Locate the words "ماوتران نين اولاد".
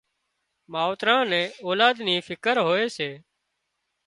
0.73-1.95